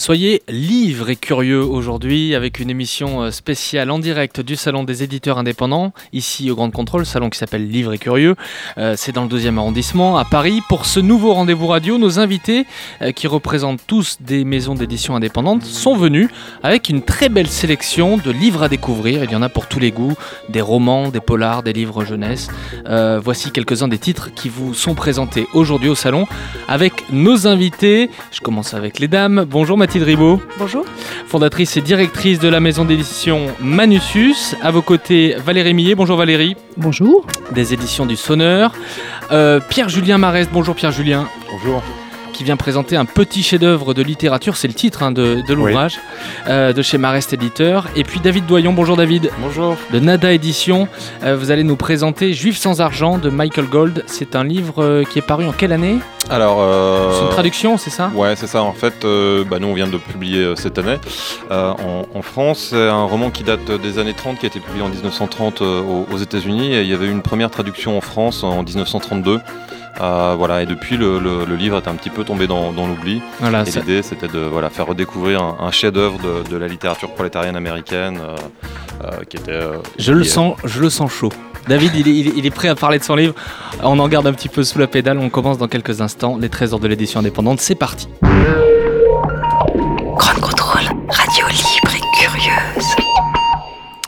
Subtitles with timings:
[0.00, 5.02] Soyez livres et curieux aujourd'hui avec une émission euh, spéciale en direct du Salon des
[5.02, 8.34] éditeurs indépendants, ici au Grand Contrôle, salon qui s'appelle Livres et curieux.
[8.78, 10.62] Euh, c'est dans le deuxième arrondissement à Paris.
[10.70, 12.64] Pour ce nouveau rendez-vous radio, nos invités,
[13.02, 16.30] euh, qui représentent tous des maisons d'édition indépendantes, sont venus
[16.62, 19.24] avec une très belle sélection de livres à découvrir.
[19.24, 20.14] Il y en a pour tous les goûts,
[20.48, 22.48] des romans, des polars, des livres jeunesse.
[23.22, 26.26] voici quelques-uns des titres qui vous sont présentés aujourd'hui au salon
[26.68, 28.08] avec nos invités.
[28.32, 29.44] Je commence avec les dames.
[29.46, 30.40] Bonjour Mathilde Ribaud.
[30.58, 30.84] Bonjour.
[31.26, 34.54] Fondatrice et directrice de la maison d'édition Manusus.
[34.62, 35.94] À vos côtés, Valérie Millet.
[35.94, 36.56] Bonjour Valérie.
[36.76, 37.26] Bonjour.
[37.52, 38.72] Des éditions du Sonneur.
[39.32, 40.48] Euh, Pierre-Julien Marès.
[40.52, 41.26] Bonjour Pierre-Julien.
[41.50, 41.82] Bonjour
[42.40, 46.00] qui vient présenter un petit chef-d'œuvre de littérature, c'est le titre hein, de, l'ouvrage,
[46.48, 47.86] euh, de chez Marest Éditeur.
[47.96, 49.30] Et puis David Doyon, bonjour David.
[49.42, 49.76] Bonjour.
[49.92, 50.88] De Nada Édition,
[51.22, 54.04] euh, vous allez nous présenter Juif sans argent de Michael Gold.
[54.06, 55.98] C'est un livre euh, qui est paru en quelle année?
[56.30, 56.66] Alors,
[57.12, 58.10] c'est une traduction, c'est ça?
[58.14, 58.62] Ouais, c'est ça.
[58.62, 59.04] En fait,
[59.50, 60.96] bah, nous, on vient de publier cette année
[61.50, 62.68] en, en, France.
[62.70, 66.06] C'est un roman qui date des années 30, qui a été publié en 1930 aux,
[66.10, 66.72] aux États-Unis.
[66.72, 69.40] Et il y avait eu une première traduction en France en 1932.
[70.00, 73.20] Euh, voilà, et depuis, le, livre est un petit peu tombé dans, l'oubli.
[73.40, 78.18] Voilà, et l'idée, c'était de voilà, faire redécouvrir un, chef-d'œuvre de, la littérature prolétarienne américaine
[78.20, 78.36] euh,
[79.04, 79.60] euh, qui était.
[79.98, 81.30] je, le sens, je le sens chaud.
[81.68, 83.34] David, il est, prêt à parler de son livre.
[83.82, 85.18] On en garde un petit peu sous la pédale.
[85.18, 86.38] On commence dans quelques instants.
[86.40, 88.08] Les trésors de l'édition indépendante, c'est parti.
[90.16, 91.69] Grand contrôle, radio libre.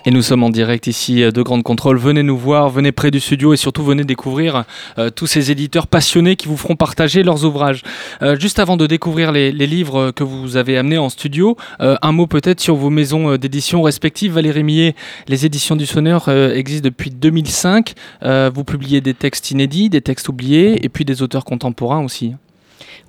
[0.05, 1.97] Et nous sommes en direct ici euh, de Grande Contrôle.
[1.97, 4.65] Venez nous voir, venez près du studio et surtout venez découvrir
[4.99, 7.85] euh, tous ces éditeurs passionnés qui vous feront partager leurs ouvrages.
[8.21, 12.27] Euh, juste avant de découvrir les, livres que vous avez amenés en studio, un mot
[12.27, 14.33] peut-être sur vos maisons d'édition respectives.
[14.33, 14.95] Valérie Millet,
[15.29, 17.95] les éditions du Sonneur existent depuis 2005.
[18.23, 22.35] vous publiez des textes inédits, des textes oubliés et puis des auteurs contemporains aussi.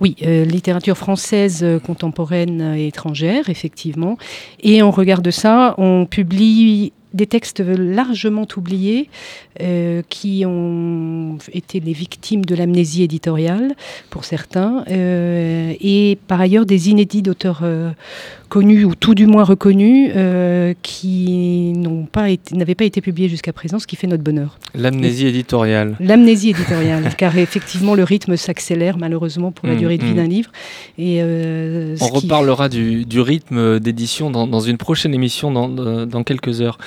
[0.01, 4.17] Oui, littérature française contemporaine et étrangère, effectivement.
[4.61, 9.09] Et en regard de ça, on publie des textes largement oubliés
[9.61, 13.75] euh, qui ont été les victimes de l'amnésie éditoriale
[14.09, 17.91] pour certains, euh, et par ailleurs des inédits d'auteurs euh,
[18.53, 20.11] connus ou tout du moins reconnus
[20.83, 24.59] qui n'ont pas n'avaient pas été publiés jusqu'à présent, ce qui fait notre bonheur.
[24.75, 25.95] L'amnésie éditoriale.
[25.99, 30.15] L'amnésie éditoriale, car effectivement le rythme s'accélère malheureusement pour la mmh, durée de vie mmh.
[30.15, 30.51] d'un livre.
[30.99, 31.19] Et
[31.99, 36.77] on reparlera du, rythme d'édition dans, une prochaine émission dans, dans quelques heures.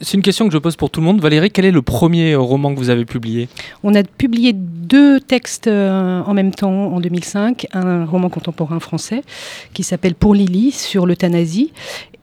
[0.00, 1.20] C'est une question que je pose pour tout le monde.
[1.20, 3.48] Valérie, quel est le premier roman que vous avez publié?
[3.82, 7.66] On a publié deux textes euh, en même temps en 2005.
[7.72, 9.22] Un roman contemporain français
[9.74, 11.72] qui s'appelle Pour Lily sur l'euthanasie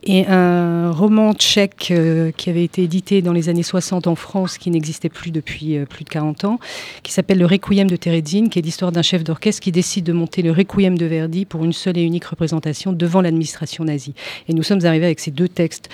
[0.06, 4.58] et un roman tchèque euh, qui avait été édité dans les années 60 en France,
[4.58, 6.58] qui n'existait plus depuis euh, plus de 40 ans,
[7.02, 10.12] qui s'appelle Le Requiem de Terezin, qui est l'histoire d'un chef d'orchestre qui décide de
[10.12, 14.14] monter le Requiem de Verdi pour une seule et unique représentation devant l'administration nazie.
[14.48, 15.88] Et nous sommes arrivés avec ces deux textes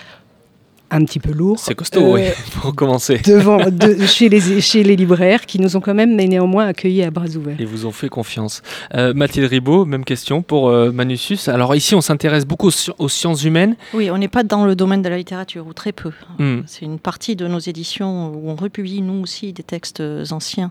[0.91, 1.59] un petit peu lourd.
[1.59, 3.19] C'est costaud, oui, euh, pour commencer.
[3.25, 3.59] Devant,
[4.06, 7.28] chez, les, chez les libraires qui nous ont quand même, mais néanmoins, accueillis à bras
[7.37, 7.61] ouverts.
[7.61, 8.62] Et vous ont fait confiance.
[8.95, 11.49] Euh, Mathilde Ribaud, même question pour euh, Manusus.
[11.49, 13.77] Alors ici, on s'intéresse beaucoup aux, sciences humaines.
[13.95, 16.12] Oui, on n'est pas dans le domaine de la littérature, ou très peu.
[16.39, 16.61] Hmm.
[16.67, 20.71] C'est une partie de nos éditions où on republie, nous aussi, des textes anciens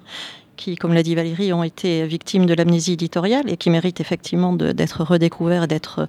[0.60, 4.52] qui, comme l'a dit Valérie, ont été victimes de l'amnésie éditoriale et qui méritent effectivement
[4.54, 6.08] d'être redécouverts et d'être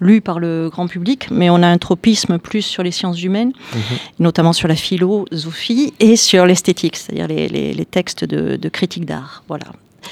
[0.00, 1.28] lus par le grand public.
[1.30, 3.80] Mais on a un tropisme plus sur les sciences humaines, mhm.
[4.18, 9.42] notamment sur la philosophie et sur l'esthétique, c'est-à-dire les, textes de, de critique d'art.
[9.48, 9.66] Voilà.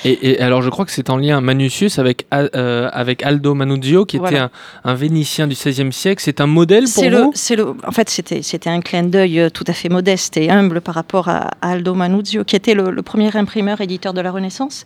[0.05, 4.17] Et, alors, je crois que c'est en lien Manusius avec, euh, avec Aldo Manuzio, qui
[4.17, 4.39] était
[4.85, 6.23] un, Vénitien du XVIe siècle.
[6.25, 7.11] C'est un modèle pour vous?
[7.11, 10.81] le, le, En fait, c'était un clin d'œil euh, tout à fait modeste et humble
[10.81, 14.85] par rapport à, Aldo Manuzio, qui était le, premier imprimeur éditeur de la Renaissance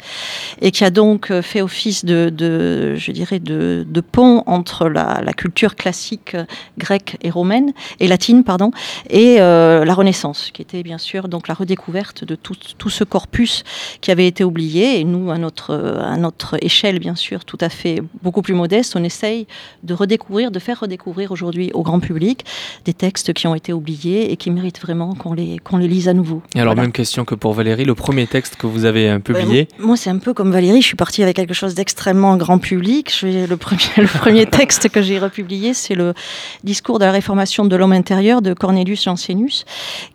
[0.61, 4.89] et qui a donc euh, fait office de, de je dirais, de, de pont entre
[4.89, 6.37] la, la, culture classique
[6.79, 8.71] grecque et romaine et latine, pardon,
[9.11, 13.65] et la Renaissance, qui était bien sûr donc la redécouverte de tout, tout ce corpus
[14.01, 17.69] qui avait été oublié et nous, à notre, à notre échelle, bien sûr, tout à
[17.69, 19.47] fait beaucoup plus modeste, on essaye
[19.83, 22.44] de redécouvrir, de faire redécouvrir aujourd'hui au grand public
[22.85, 26.09] des textes qui ont été oubliés et qui méritent vraiment qu'on les, qu'on les lise
[26.09, 26.43] à nouveau.
[26.55, 29.69] Et alors, même question que pour Valérie, le premier texte que vous avez euh, publié?
[29.79, 33.12] Moi, c'est un peu comme Valérie, je suis partie avec quelque chose d'extrêmement grand public.
[33.15, 36.15] Je le, premier, le premier texte que j'ai republié, c'est le
[36.65, 39.65] discours de la réformation de l'homme intérieur de Cornelius Jansénus,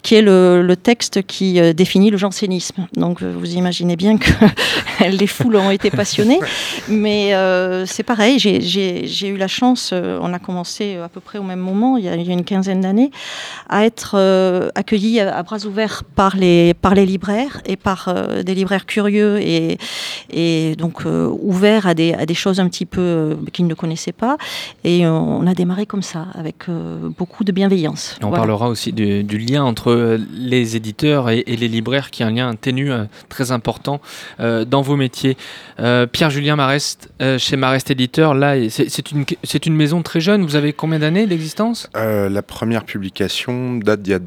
[0.04, 2.88] qui est le, le texte qui euh, définit le jansénisme.
[2.96, 4.30] Donc, vous imaginez bien que
[5.10, 6.40] les foules ont été passionnées.
[6.88, 7.34] Mais
[7.86, 11.98] c'est pareil, j'ai eu la chance, on a commencé à peu près au même moment,
[11.98, 13.12] il y a, une quinzaine d'années,
[13.70, 14.18] à être
[14.76, 19.78] accueillis à, bras ouverts par les, par les libraires et par des libraires curieux et,
[20.30, 24.38] et donc ouverts à des, à des choses un petit peu qu'ils ne connaissaient pas.
[24.84, 26.66] Et on a démarré comme ça, avec
[27.18, 28.18] beaucoup de bienveillance.
[28.22, 32.56] on parlera aussi du, lien entre les éditeurs et, les libraires, qui est un lien
[32.56, 32.92] ténu
[33.30, 34.02] très important
[34.66, 35.38] dans vos métiers.
[35.78, 39.26] Pierre-Julien Marest, chez Marest Éditeur, là, c'est une,
[39.66, 40.46] une maison très jeune.
[40.46, 41.90] Vous avez combien d'années d'existence?
[41.94, 44.20] La première publication date d'il y a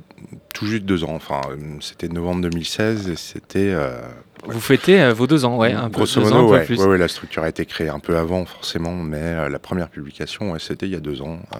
[0.55, 1.15] tout juste deux ans.
[1.15, 1.41] Enfin,
[1.81, 3.75] c'était novembre 2016 et c'était
[4.47, 7.43] vous fêtez euh, vos deux ans, ouais, un peu, Grosso modo, ouais, ouais, la structure
[7.43, 10.97] a été créée un peu avant, forcément, mais euh, la première publication, c'était il y
[10.97, 11.59] a deux ans euh,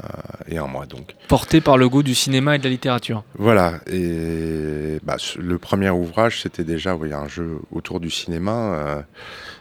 [0.49, 1.15] et un mois, donc.
[1.29, 3.25] Porté par le goût du cinéma et de la littérature.
[3.39, 9.05] Voilà, et bah, le premier ouvrage, c'était déjà un jeu autour du cinéma.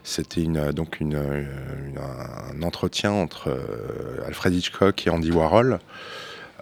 [0.04, 3.51] c'était une, donc une, un entretien entre
[4.25, 5.80] Alfred Hitchcock et Andy Warhol.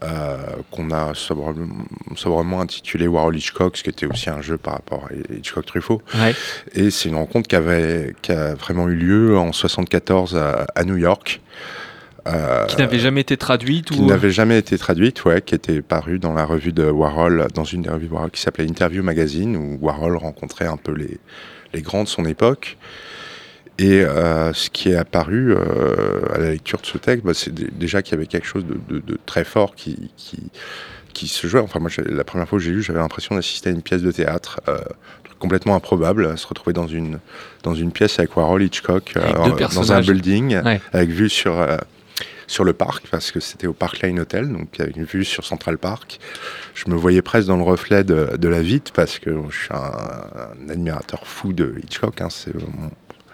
[0.04, 0.38] Euh,
[0.70, 5.34] qu'on a sobrement, intitulé Warhol Hitchcock, ce qui était aussi un jeu par rapport à
[5.34, 6.04] Hitchcock Truffaut.
[6.76, 10.98] Et c'est une rencontre qui, avait, qui a vraiment eu lieu en 74 à, New
[10.98, 11.42] York.
[12.28, 16.20] Euh, qui n'avait jamais été traduite Qui n'avait jamais été traduite, ouais, qui était parue
[16.20, 19.56] dans la revue de Warhol, dans une des revues de Warhol qui s'appelait Interview Magazine,
[19.56, 21.18] où Warhol rencontrait un peu les,
[21.74, 22.78] les grands de son époque.
[23.80, 27.54] Et euh, ce qui est apparu euh, à la lecture de ce texte, bah, c'est
[27.54, 30.12] déjà qu'il y avait quelque chose de, très fort qui,
[31.14, 31.60] qui, se jouait.
[31.60, 34.12] Enfin, moi, la première fois que j'ai lu, j'avais l'impression d'assister à une pièce de
[34.12, 34.62] théâtre.
[34.68, 34.78] Euh,
[35.40, 37.20] complètement improbable, se retrouver dans une,
[37.62, 39.14] dans une pièce avec Warhol Hitchcock,
[39.76, 40.60] dans un building,
[40.94, 41.64] avec vue sur,
[42.48, 45.46] sur le parc, parce que c'était au Park Lane Hotel, donc avait une vue sur
[45.46, 46.20] Central Park.
[46.74, 49.70] Je me voyais presque dans le reflet de, de la vitre, parce que je suis
[49.72, 52.20] un, admirateur fou de Hitchcock.
[52.20, 52.54] Hein, c'est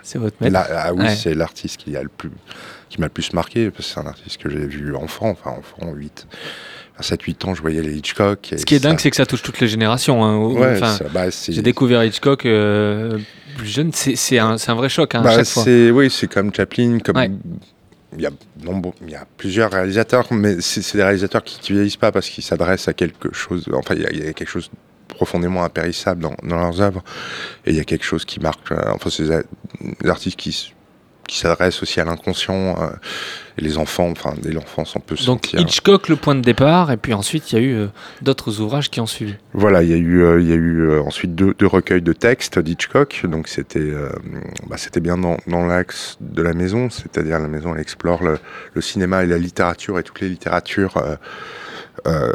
[0.04, 2.30] c'est votre maître Ah oui, c'est l'artiste qui, a le plus,
[2.90, 5.52] qui m'a le plus marqué, parce que c'est un artiste que j'ai vu enfant, enfin
[5.52, 6.28] enfant, 8.
[6.96, 8.54] À 7-8 ans, je voyais les Hitchcock.
[8.56, 10.24] Ce qui est dingue, c'est que ça touche toutes les générations.
[10.24, 10.96] Hein.
[11.12, 13.18] Bah, j'ai découvert Hitchcock euh,
[13.58, 15.64] plus jeune, c'est un, un, vrai choc hein, à bah, chaque fois.
[15.66, 17.18] Oui, c'est comme Chaplin, comme
[18.16, 18.32] il y, a
[19.02, 22.44] il y a plusieurs réalisateurs, mais c'est des réalisateurs qui ne vieillissent pas parce qu'ils
[22.44, 23.66] s'adressent à quelque chose.
[23.74, 24.70] Enfin, il y, a, quelque chose
[25.24, 27.02] profondément impérissable dans, dans, leurs œuvres.
[27.66, 28.72] Et il y a quelque chose qui marque.
[28.72, 29.24] Euh, enfin, c'est
[30.02, 30.74] des artistes qui,
[31.30, 32.76] qui s'adressent aussi à l'inconscient.
[32.82, 32.90] Euh,
[33.58, 36.92] et les enfants, enfin, dès l'enfance, on peut se Donc Hitchcock, le point de départ,
[36.92, 37.88] et puis ensuite, il y a eu euh,
[38.22, 39.36] d'autres ouvrages qui ont suivi.
[39.54, 42.60] Voilà, il y a eu, il y a eu ensuite deux, deux, recueils de textes
[42.60, 43.22] d'Hitchcock.
[43.26, 43.94] Donc c'était
[44.68, 48.40] bah, c'était bien dans, dans l'axe de la maison, c'est-à-dire la maison, elle explore le,
[48.74, 50.98] le, cinéma et la littérature et toutes les littératures
[52.06, 52.34] euh,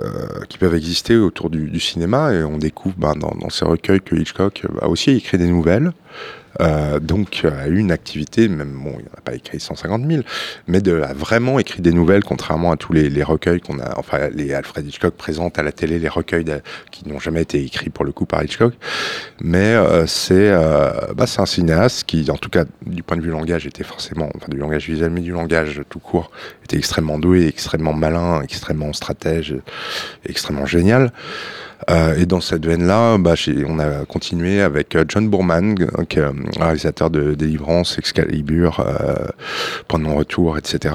[0.49, 4.65] qui peuvent exister autour du, cinéma et on découvre ben, dans, ces recueils que Hitchcock
[4.81, 5.93] a aussi écrit des nouvelles
[6.61, 10.23] euh, donc a eu une activité, même bon, il n'a pas écrit 150 000,
[10.67, 14.29] mais de, a vraiment écrit des nouvelles, contrairement à tous les, recueils qu'on a, enfin
[14.33, 16.45] les Alfred Hitchcock présente à la télé, les recueils
[16.91, 18.75] qui n'ont jamais été écrits pour le coup par Hitchcock.
[19.41, 23.31] Mais euh, c'est euh, bah, un cinéaste qui, en tout cas du point de vue
[23.31, 26.31] langage, était forcément, enfin du langage visuel, mais du langage tout court,
[26.65, 29.57] était extrêmement doué, extrêmement malin, extrêmement stratège,
[30.27, 31.13] extrêmement génial.
[31.91, 33.35] Euh, et dans cette veine-là, bah,
[33.67, 39.15] on a continué avec euh, John Boorman, est réalisateur de Délivrance, Excalibur, euh,
[39.87, 40.95] Pendant retour, etc.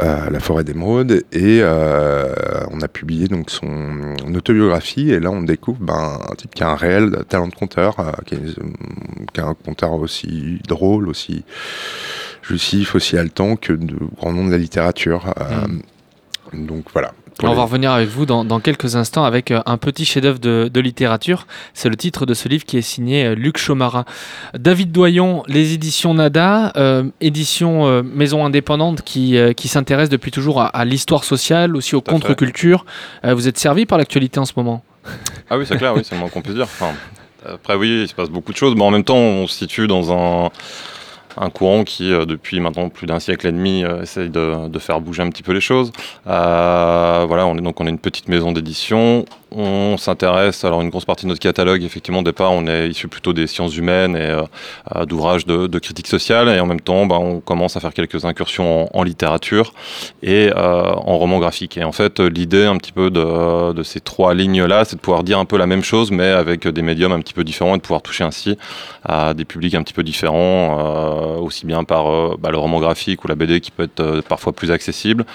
[0.00, 2.34] Euh, la forêt d'émeraude et euh,
[2.72, 6.70] on a publié donc son autobiographie et là on découvre ben, un type qui a
[6.70, 11.44] un réel talent de conteur euh, qui, est, un conteur aussi drôle aussi
[12.42, 15.32] justif aussi haletant que de grands noms de la littérature
[16.52, 16.66] mmh.
[16.66, 20.38] donc voilà on va revenir avec vous dans, quelques instants avec euh, un petit chef-d'œuvre
[20.38, 21.46] de, littérature.
[21.72, 24.04] C'est le titre de ce livre qui est signé euh, Luc Chomara.
[24.54, 30.84] David Doyon, les éditions Nada, euh, édition maison indépendante qui, qui s'intéresse depuis toujours à,
[30.84, 32.84] l'histoire sociale, aussi aux contre-cultures.
[33.24, 34.82] vous êtes servi par l'actualité en ce moment?
[35.50, 36.66] Ah oui, c'est clair, oui, c'est le moins qu'on puisse dire.
[37.46, 39.86] après, oui, il se passe beaucoup de choses, mais en même temps, on se situe
[39.86, 40.50] dans un
[41.36, 45.00] un courant qui, euh, depuis maintenant plus d'un siècle et demi, euh, essaye de, faire
[45.00, 45.92] bouger un petit peu les choses.
[46.26, 49.24] Euh, voilà, on est donc on est une petite maison d'édition
[49.54, 53.08] on s'intéresse, alors une grosse partie de notre catalogue, effectivement, au départ, on est issu
[53.08, 54.42] plutôt des sciences humaines et euh,
[54.96, 58.24] euh, d'ouvrages de, critique sociale, et en même temps, bah, on commence à faire quelques
[58.24, 59.74] incursions en, littérature
[60.22, 61.76] et euh, en roman graphique.
[61.76, 65.24] Et en fait, l'idée un petit peu de, de ces trois lignes-là, c'est de pouvoir
[65.24, 67.78] dire un peu la même chose, mais avec des médiums un petit peu différents et
[67.78, 68.56] de pouvoir toucher ainsi
[69.04, 73.28] à des publics un petit peu différents, aussi bien par bah, le roman graphique ou
[73.28, 75.26] la BD qui peut être parfois plus accessible,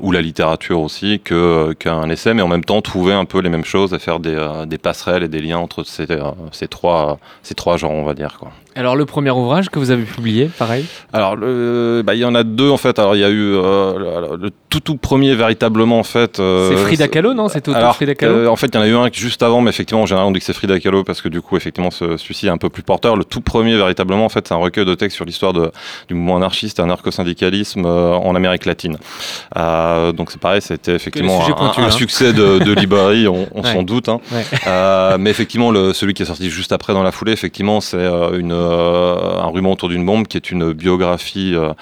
[0.00, 3.64] ou la littérature aussi, qu'un essai, mais en même temps trouver un peu les mêmes
[3.64, 6.32] choses et faire des, euh, des passerelles et des liens entre ces, euh,
[6.68, 8.38] trois, ces genres, on va dire.
[8.40, 8.50] Quoi.
[8.74, 10.86] Alors le premier ouvrage que vous avez publié, pareil?
[11.12, 12.98] Alors bah, il y en a deux en fait.
[12.98, 16.40] Alors il y a eu euh, le, le tout tout premier véritablement en fait.
[16.40, 17.48] euh, C'est Frida Kahlo, non?
[17.48, 18.32] C'est alors, Frida Kahlo?
[18.34, 20.26] euh, en fait, il y en a eu un juste avant, mais effectivement, en général,
[20.26, 22.56] on dit que c'est Frida Kahlo parce que du coup, effectivement, ce- celui-ci est un
[22.56, 23.16] peu plus porteur.
[23.16, 26.36] Le tout premier, véritablement, en fait, c'est un recueil de textes sur l'histoire du mouvement
[26.36, 28.96] anarchiste anarcho-syndicalisme en Amérique latine.
[29.54, 31.90] Donc, c'est pareil, c'était effectivement un, pointus, un hein?
[31.90, 33.72] succès de, de librairie, on, on Ouais.
[33.74, 34.08] s'en doute.
[34.08, 34.20] hein.
[34.32, 35.18] Ouais.
[35.18, 38.52] Mais effectivement, le, celui qui est sorti juste après dans la foulée, effectivement, c'est une,
[38.62, 41.72] un ruban autour d'une bombe qui est une biographie euh,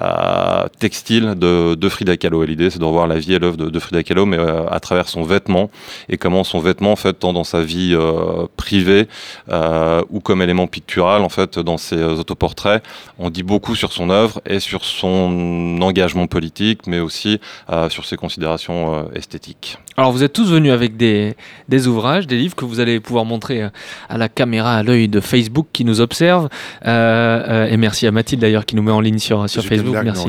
[0.00, 2.44] euh, textile de, Frida Kahlo.
[2.44, 5.08] L'idée, c'est de revoir la vie et l'œuvre de, Frida Kahlo, mais euh, à travers
[5.08, 5.70] son vêtement
[6.08, 9.08] et comment son vêtement, en fait, tant dans sa vie euh, privée
[9.50, 12.82] euh, ou comme élément pictural, en fait, dans ses euh, autoportraits,
[13.18, 17.40] on dit beaucoup sur son œuvre et sur son engagement politique, mais aussi
[17.70, 19.78] euh, sur ses considérations euh, esthétiques.
[19.98, 21.34] Alors vous êtes tous venus avec des,
[21.68, 23.68] des ouvrages, des livres que vous allez pouvoir montrer euh,
[24.08, 26.48] à la caméra, à l'œil de Facebook qui nous observe.
[26.86, 29.96] Euh, euh, et merci à Mathilde d'ailleurs qui nous met en ligne sur, sur Facebook.
[30.04, 30.28] Merci.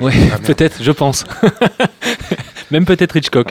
[0.00, 1.26] Ouais, Ah, peut-être, je pense.
[2.70, 3.48] Même peut-être Hitchcock.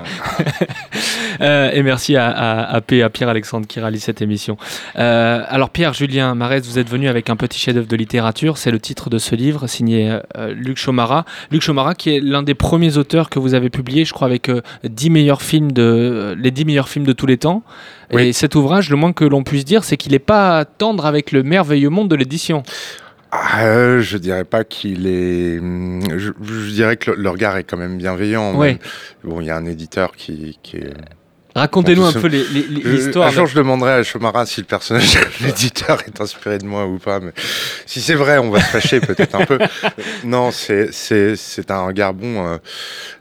[1.41, 4.57] Euh, et merci à, à, à P, à Pierre-Alexandre qui réalise cette émission.
[4.97, 8.57] Euh, alors Pierre, Julien, Marès, vous êtes venu avec un petit chef-d'œuvre de littérature.
[8.57, 11.25] C'est le titre de ce livre signé euh, Luc Chomara.
[11.51, 14.49] Luc Chomara qui est l'un des premiers auteurs que vous avez publié, je crois, avec
[14.49, 17.63] euh, 10 meilleurs films de, les 10 meilleurs films de tous les temps.
[18.11, 18.33] Et Oui.
[18.33, 21.43] cet ouvrage, le moins que l'on puisse dire, c'est qu'il n'est pas tendre avec le
[21.43, 22.63] merveilleux monde de l'édition.
[23.31, 25.59] Ah, je dirais pas qu'il est.
[25.59, 28.57] hum, Je, je dirais que le, le regard est quand même bienveillant.
[28.57, 28.77] Même.
[29.23, 30.93] Bon, il y a un éditeur qui, qui est.
[31.59, 33.27] Racontez-nous un peu l'histoire.
[33.27, 36.87] Un jour, je demanderai à Chomara si le personnage de l'éditeur est inspiré de moi
[36.87, 37.19] ou pas.
[37.19, 37.33] Mais
[37.85, 39.59] si c'est vrai, on va se fâcher peut-être un peu.
[40.23, 40.91] Non, c'est
[41.69, 42.57] un regard bon, euh,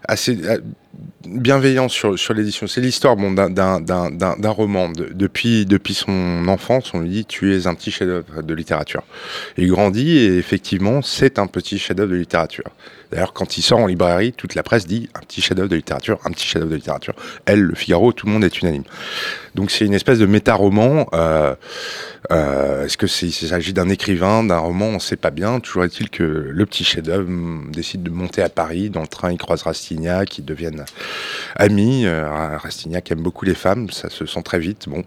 [0.07, 0.59] assez euh,
[1.27, 2.67] bienveillant sur sur l'édition.
[2.67, 4.89] C'est l'histoire bon d'un roman.
[4.89, 9.03] De- depuis depuis son enfance, on lui dit tu es un petit chef-d'œuvre de littérature.
[9.57, 12.71] Il grandit et effectivement, c'est un petit chef-d'œuvre de littérature.
[13.11, 16.21] D'ailleurs, quand il sort en librairie, toute la presse dit un petit chef-d'œuvre de littérature,
[16.25, 17.15] un petit chef-d'œuvre de littérature.
[17.47, 18.85] Elle, le Figaro, tout le monde est unanime.
[19.59, 21.09] Donc c'est une espèce de méta-roman.
[21.15, 21.57] Euh,
[22.31, 25.59] euh, Est-ce que s'agit d'un écrivain, d'un roman On ne sait pas bien.
[25.59, 28.89] Toujours est-il que le petit chef-d'œuvre hum, décide de monter à Paris.
[28.89, 30.85] Dans le train, il croise Rastignac, ils deviennent
[31.57, 32.07] amis.
[32.07, 34.89] Euh, Rastignac aime beaucoup les femmes, ça se sent très vite.
[34.89, 35.03] Bon,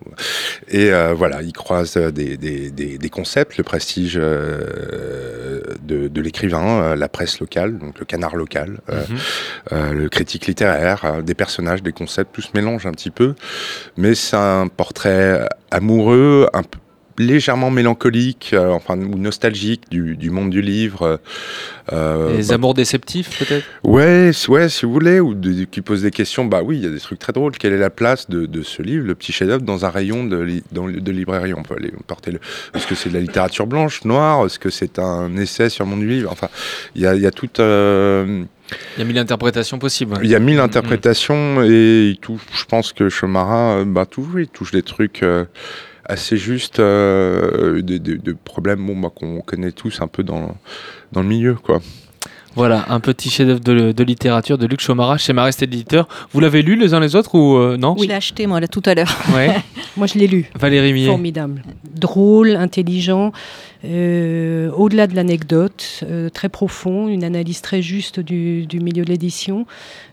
[0.67, 6.93] et euh, voilà, il croise des, des, des, des concepts, le prestige de, de l'écrivain,
[6.97, 9.93] la presse locale, donc le canard local, Mhm.
[9.93, 13.33] le critique littéraire, des personnages, des concepts, tout se mélange un petit peu.
[13.95, 16.79] Mais c'est un portrait amoureux, un peu
[17.17, 21.19] légèrement mélancolique, euh, enfin ou nostalgique du, du monde du livre.
[21.93, 23.65] euh, Les bah, amours déceptifs, peut-être?
[23.83, 26.45] Ouais, ouais, si vous voulez, ou de- qui pose des questions.
[26.45, 27.51] Bah oui, il y a des trucs très drôles.
[27.57, 30.37] Quelle est la place de, de ce livre, le petit chef-d'œuvre, dans un rayon de,
[30.37, 31.53] li- dans le- de librairie?
[31.53, 32.39] On peut aller porter le.
[32.73, 34.45] Est-ce que c'est de la littérature blanche, noire?
[34.45, 36.31] Est-ce que c'est un essai sur le monde du livre?
[36.31, 36.47] Enfin,
[36.95, 37.59] il y a, y a toute.
[37.59, 38.43] euh,
[38.97, 40.17] Il y a mille interprétations possibles.
[40.23, 44.05] il y a mille Mm, interprétations et il touche, je pense que Chomara, euh, bah,
[44.05, 45.45] toujours, il touche des trucs euh,
[46.05, 50.55] assez justes, euh, des, des- des problèmes bon, bah, qu'on connaît tous un peu dans,
[51.11, 51.79] dans le milieu, quoi.
[52.53, 56.09] Voilà, un petit chef-d'œuvre de, de littérature de Luc Chomara chez Marest Éditeur.
[56.33, 57.95] Vous l'avez lu les uns les autres ou euh, non?
[57.97, 59.07] Je l'ai acheté, moi, là, tout à l'heure.
[59.33, 59.55] Ouais.
[59.97, 60.49] Moi, je l'ai lu.
[60.59, 61.07] Valérie Millet.
[61.07, 61.63] Formidable.
[61.95, 63.31] Drôle, intelligent, euh,
[63.83, 69.65] au-delà de l'anecdote, euh, très profond, une analyse très juste du, milieu de l'édition,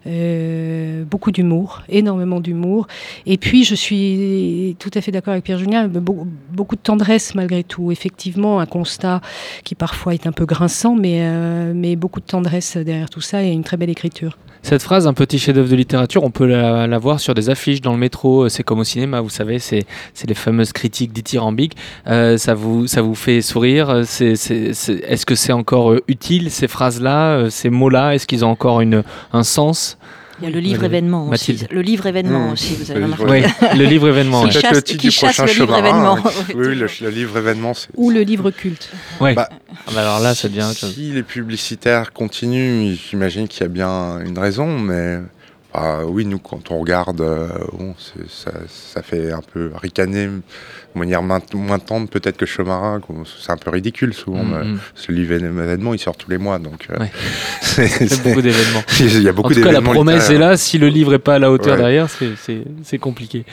[0.07, 2.87] euh, beaucoup d'humour, énormément d'humour.
[3.27, 7.63] Et puis, je suis tout à fait d'accord avec Pierre Julien, beaucoup, de tendresse malgré
[7.63, 7.93] tout.
[7.93, 9.21] Effectivement, un constat
[9.65, 13.49] qui parfois est un peu grinçant, euh, mais beaucoup de tendresse derrière tout ça et
[13.49, 14.39] une très belle écriture.
[14.63, 17.93] Cette phrase, un petit chef-d'œuvre de littérature, on peut la, voir sur des affiches dans
[17.93, 18.45] le métro.
[18.45, 19.87] euh, C'est comme au cinéma, vous savez, c'est
[20.27, 21.77] les fameuses critiques dithyrambiques.
[22.07, 26.69] Euh, ça, vous, ça vous fait sourire euh, Est-ce que c'est encore euh, utile, ces
[26.69, 29.99] phrases-là, ces mots-là Est-ce qu'ils ont encore une, un sens?
[30.41, 31.53] Il y a le livre événement aussi.
[31.53, 31.69] Mathilde.
[31.73, 32.53] Le livre événement Mmh.
[32.53, 33.25] aussi, vous avez Le remarqué.
[33.73, 34.41] Oui, le livre événement.
[34.43, 34.53] Qui ouais.
[34.53, 36.17] Peut-être chasse- le titre qui du chasse prochain le livre événement.
[36.17, 36.23] hein.
[36.55, 37.89] Oui, le, le livre événement, c'est.
[37.97, 38.91] Ou le livre culte.
[39.21, 39.35] Ouais.
[39.35, 40.71] Bah, Ah bah alors là, ça devient.
[40.75, 45.19] Si les publicitaires continuent, j'imagine qu'il y a bien une raison, mais
[45.75, 47.95] ah, oui, nous, quand on regarde, euh, bon,
[48.29, 52.99] ça, ça fait un peu ricaner de manière moins, moins tendre peut-être que Chomara.
[53.01, 54.43] qu'on- C'est un peu ridicule souvent.
[54.43, 54.79] Mm, mm.
[54.95, 57.91] Ce livre événement, il sort tous les mois, donc euh, Ouais.
[58.25, 58.83] beaucoup d'événements.
[59.01, 60.57] il y a En beaucoup tout cas, la d'événements promesse est là.
[60.57, 61.79] Si le livre est pas à la hauteur Ouais.
[61.79, 63.45] derrière, c'est- compliqué.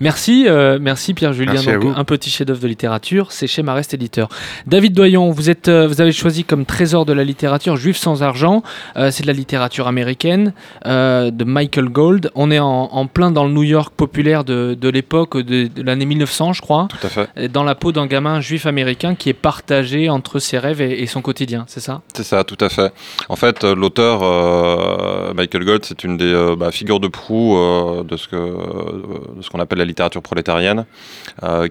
[0.00, 1.54] Merci, euh, merci Pierre Julien.
[1.54, 1.92] Merci à Donc, vous.
[1.96, 4.28] un petit chef-d'œuvre de littérature, c'est chez Marest Éditeur.
[4.66, 8.22] David Doyon, vous êtes, euh, vous avez choisi comme trésor de la littérature Juif sans
[8.22, 8.62] argent.
[8.96, 10.52] Euh, c'est de la littérature américaine
[10.86, 12.30] euh, de Mike Michael Gold.
[12.34, 16.60] On est en, plein dans le New York populaire de, l'époque, de, l'année 1900, je
[16.60, 16.88] crois.
[16.90, 17.48] Tout à fait.
[17.48, 21.22] Dans la peau d'un gamin juif américain qui est partagé entre ses rêves et, son
[21.22, 22.02] quotidien, c'est ça?
[22.14, 22.92] C'est ça, tout à fait.
[23.30, 27.56] En fait, euh, l'auteur euh, Michael Gold, c'est une des bah, figures de proue
[28.04, 30.84] de ce que de ce qu'on appelle la littérature prolétarienne,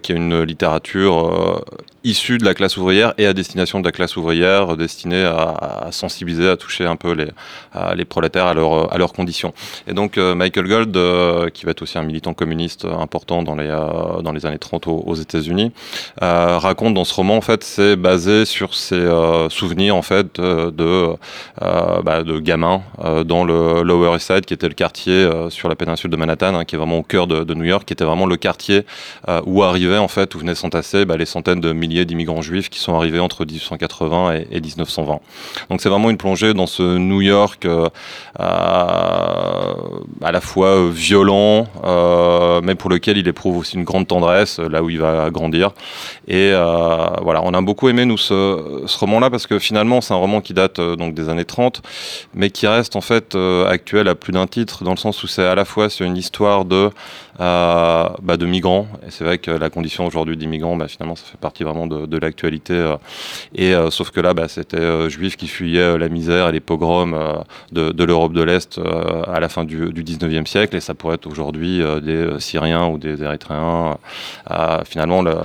[0.01, 1.61] qui est une littérature
[2.03, 6.49] issue de la classe ouvrière et à destination de la classe ouvrière, destinée à, sensibiliser,
[6.49, 9.53] à toucher un peu les, prolétaires à, leur, à leurs conditions.
[9.87, 13.55] Et donc euh, Michael Gold, euh, qui va être aussi un militant communiste important dans
[13.55, 15.71] les, euh, années 30 aux, États-Unis,
[16.19, 19.07] raconte dans ce roman, en fait, c'est basé sur ses
[19.49, 21.15] souvenirs, en fait, de,
[21.59, 22.81] bah, de gamins
[23.25, 26.65] dans le Lower East Side, qui était le quartier sur la péninsule de Manhattan, hein,
[26.65, 28.85] qui est vraiment au cœur de, New York, qui était vraiment le quartier
[29.45, 32.79] où arrivaient, en fait, où venaient s'entasser bah, les centaines de milliers d'immigrants juifs qui
[32.79, 35.19] sont arrivés entre 1880 et, et 1920.
[35.69, 37.67] Donc c'est vraiment une plongée dans ce New York
[40.21, 44.59] à la fois euh, violent, euh, mais pour lequel il éprouve aussi une grande tendresse,
[44.59, 45.71] euh, là où il va grandir.
[46.27, 50.41] Et voilà, on a beaucoup aimé nous ce, roman-là parce que finalement c'est un roman
[50.41, 51.81] qui date donc des années 30,
[52.33, 53.35] mais qui reste en fait
[53.67, 56.17] actuel à plus d'un titre, dans le sens où c'est à la fois c'est une
[56.17, 56.89] histoire de
[57.39, 58.87] bah, de migrants.
[59.05, 62.17] Et c'est vrai que la condition aujourd'hui d'immigrants, bah, finalement, ça fait partie vraiment de,
[62.17, 62.95] l'actualité.
[63.55, 67.91] et sauf que là, bah, c'était juifs qui fuyaient la misère et les pogroms de,
[67.91, 68.79] de l'Europe de l'Est
[69.27, 72.39] à la fin du, du 19e siècle, et ça pourrait être aujourd'hui euh, des euh,
[72.39, 73.97] Syriens ou des Érythréens.
[74.49, 75.35] Euh, finalement, le,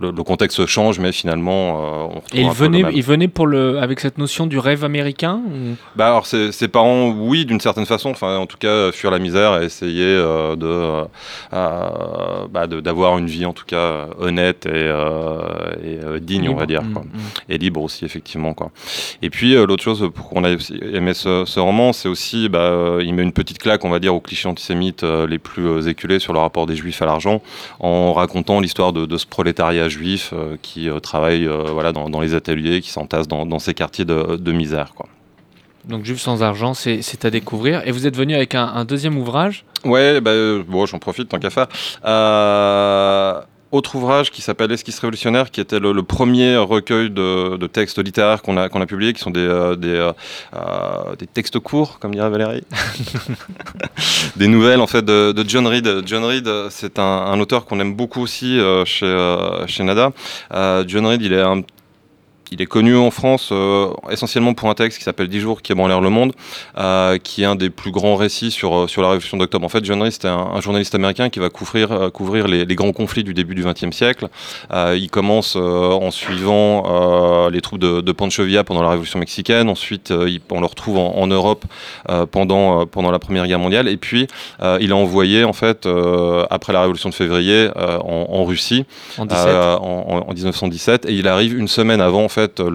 [0.00, 4.18] le, contexte change, mais finalement, on Et il venait, il venait pour le, avec cette
[4.18, 5.40] notion du rêve américain
[5.96, 9.60] bah alors ses, parents, oui, d'une certaine façon, enfin en tout cas, fuir la misère
[9.60, 10.22] et essayer
[10.56, 11.04] de
[11.52, 14.90] bah, d'avoir une vie en tout cas honnête et,
[15.84, 17.20] et digne, on va dire, mm, mm.
[17.48, 18.70] et libre aussi effectivement quoi.
[19.22, 20.56] Et puis l'autre chose pour qu'on ait
[20.92, 24.14] aimé ce, ce roman, c'est aussi bah, il met une petite claque, on va dire,
[24.14, 27.42] aux clichés antisémites euh, les plus euh, éculés sur le rapport des juifs à l'argent,
[27.80, 32.90] en racontant l'histoire de, ce prolétariat juif euh, qui travaille voilà, dans, les ateliers, qui
[32.90, 34.94] s'entasse dans, ces quartiers de, misère.
[34.94, 35.06] Quoi.
[35.88, 37.86] Donc Juif sans argent, c'est à découvrir.
[37.86, 39.64] Et vous êtes venu avec un, deuxième ouvrage?
[39.84, 40.32] Ouais, bah,
[40.66, 41.68] bon, j'en profite tant qu'à faire
[43.74, 48.56] autre ouvrage qui s'appelle Esquisse révolutionnaire, qui était le, premier recueil de, textes littéraires qu'on
[48.56, 50.12] a, qu'on a publié, qui sont des, euh, des, euh,
[50.54, 52.62] euh, des, textes courts, comme dirait Valérie.
[54.36, 56.02] des nouvelles en fait de, John Reed.
[56.06, 60.12] John Reed, c'est un, un, auteur qu'on aime beaucoup aussi chez, chez Nada.
[60.86, 61.62] John Reed, il est un
[62.52, 65.74] il est connu en France euh, essentiellement pour un texte qui s'appelle 10 jours qui
[65.74, 66.32] l'air le monde,
[66.78, 69.66] euh, qui est un des plus grands récits sur, euh, sur la révolution d'octobre.
[69.66, 73.24] En fait, John Reed, c'est un, journaliste américain qui va couvrir, couvrir les, grands conflits
[73.24, 74.28] du début du XXe siècle.
[74.72, 79.68] il commence en suivant les troupes de, de, Pancho Villa pendant la révolution mexicaine.
[79.68, 80.12] Ensuite,
[80.50, 81.64] on le retrouve en, Europe
[82.30, 83.88] pendant, pendant la Première Guerre mondiale.
[83.88, 84.26] Et puis,
[84.80, 85.86] il est envoyé, en fait,
[86.50, 88.86] après la révolution de février, en, Russie,
[89.18, 91.06] en, en, 1917.
[91.06, 92.68] Et il arrive une semaine avant, fait, euh,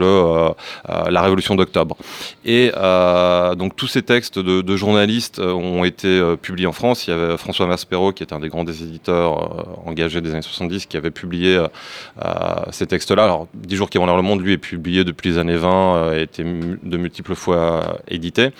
[0.89, 1.97] euh, la Révolution d'octobre.
[2.45, 7.07] Et euh, donc tous ces textes de, journalistes ont été publiés en France.
[7.07, 10.85] Il y avait François Maspero, qui est un des grands éditeurs engagés des années 70,
[10.85, 11.61] qui avait publié
[12.71, 13.23] ces textes-là.
[13.25, 16.11] Alors, Dix jours qui vont dans le monde, lui, est publié depuis les années 20,
[16.11, 18.51] a été de multiples fois édité.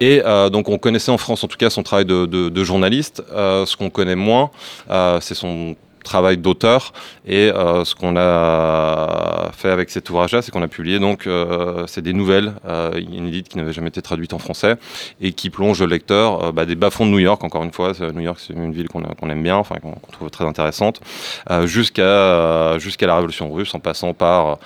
[0.00, 3.22] Et donc on connaissait en France en tout cas son travail de journaliste.
[3.30, 4.50] ce qu'on connaît moins,
[5.20, 6.92] c'est son travail d'auteur.
[7.26, 11.86] Et euh, ce qu'on a fait avec cet ouvrage-là, c'est qu'on a publié donc euh,
[11.86, 14.76] c'est des nouvelles euh, inédites qui n'avaient jamais été traduites en français
[15.20, 17.42] et qui plongent le lecteur bah, des bas-fonds de New York.
[17.44, 20.44] Encore une fois, New York, c'est une ville qu'on aime bien, enfin qu'on trouve très
[20.44, 21.00] intéressante,
[21.64, 24.58] jusqu'à jusqu'à la Révolution russe, en passant par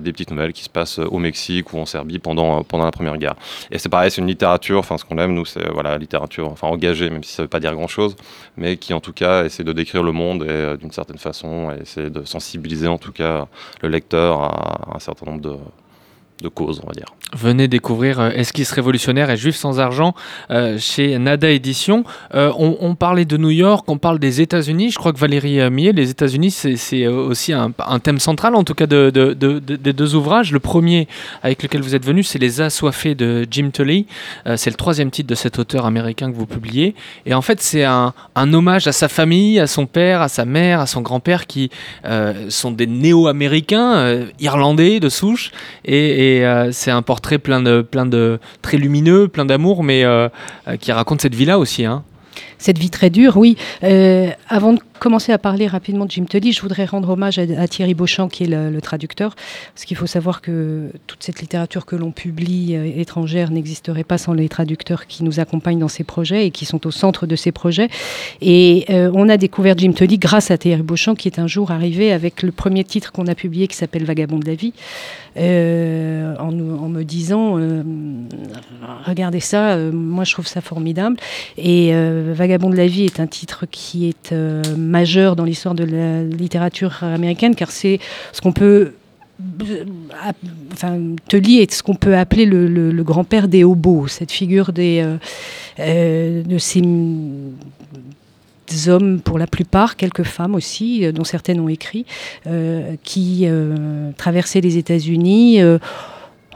[0.00, 3.16] des petites nouvelles qui se passent au Mexique ou en Serbie pendant pendant la Première
[3.18, 3.34] Guerre.
[3.70, 4.78] Et c'est pareil, c'est une littérature.
[4.78, 7.60] Enfin, ce qu'on aime, nous, c'est voilà, littérature, enfin engagée, même si ça veut pas
[7.60, 8.16] dire grand-chose,
[8.56, 11.82] mais qui en tout cas essaie de décrire le monde et d'une certaine façon et
[11.82, 13.46] essayer de sensibiliser en tout cas
[13.82, 15.56] le lecteur à un certain nombre de,
[16.42, 17.06] de cause, on va dire.
[17.34, 20.14] Venez découvrir euh, Esquisse révolutionnaire et Juif sans argent
[20.50, 22.04] euh, chez Nada Édition.
[22.34, 24.90] Euh, on, parlait de New York, on parle des États-Unis.
[24.90, 27.72] Je crois que Valérie Millet, les États-Unis, c'est aussi un,
[28.02, 30.52] thème central, en tout cas, de, des deux ouvrages.
[30.52, 31.08] Le premier
[31.42, 34.06] avec lequel vous êtes venu, c'est Les Assoiffés de Jim Tully.
[34.56, 36.94] c'est le troisième titre de cet auteur américain que vous publiez.
[37.26, 40.80] Et en fait, c'est un, hommage à sa famille, à son père, à sa mère,
[40.80, 41.70] à son grand-père, qui
[42.48, 45.50] sont des néo-américains, irlandais de souche.
[45.84, 50.28] et euh, c'est un portrait plein de, plein de très lumineux, plein d'amour, mais euh,
[50.68, 51.84] euh, qui raconte cette vie-là aussi.
[51.84, 52.02] Hein.
[52.58, 53.56] Cette vie très dure, oui.
[54.48, 57.94] Avant de commencer à parler rapidement de Jim Tully, je voudrais rendre hommage à, Thierry
[57.94, 59.34] Beauchamp, qui est le, traducteur,
[59.74, 64.18] parce qu'il faut savoir que toute cette littérature que l'on publie euh, étrangère n'existerait pas
[64.18, 67.36] sans les traducteurs qui nous accompagnent dans ces projets et qui sont au centre de
[67.36, 67.88] ces projets.
[68.40, 71.70] Et euh, on a découvert Jim Tully grâce à Thierry Beauchamp, qui est un jour
[71.70, 74.72] arrivé avec le premier titre qu'on a publié, qui s'appelle Vagabond de la vie,
[75.38, 77.56] en, en, me disant
[79.04, 81.16] regardez ça, moi je trouve ça formidable.
[81.58, 81.92] Et
[82.32, 86.22] Vagabond de la vie est un titre qui est euh, majeur dans l'histoire de la
[86.22, 87.98] littérature américaine, car c'est
[88.32, 88.92] ce qu'on peut
[89.62, 89.84] euh,
[90.72, 95.04] enfin, Tully est ce qu'on peut appeler le, grand-père des hobos, cette figure des,
[95.78, 96.82] euh, de ces
[98.88, 102.06] hommes pour la plupart, quelques femmes aussi, dont certaines ont écrit,
[103.04, 103.46] qui
[104.16, 105.60] traversaient les États-Unis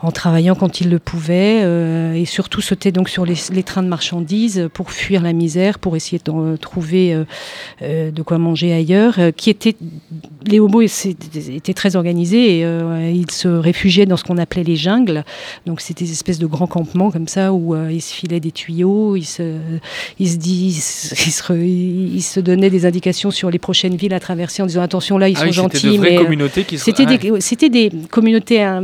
[0.02, 3.88] en travaillant quand il le pouvait, euh, et surtout sauter donc sur les, trains de
[3.88, 7.24] marchandises pour fuir la misère, pour essayer de trouver euh,
[7.82, 9.76] euh, de quoi manger ailleurs, qui était
[10.46, 15.22] les hobos étaient très organisés et ils se réfugiaient dans ce qu'on appelait les jungles,
[15.66, 19.16] donc c'était des espèces de grands campements comme ça où ils se filaient des tuyaux,
[19.16, 19.58] ils se,
[20.18, 21.12] ils se, disent,
[21.50, 25.28] ils se, donnaient des indications sur les prochaines villes à traverser en disant attention là
[25.28, 26.18] ils ah sont gentils, mais
[26.78, 28.82] c'était des, c'était des communautés hein,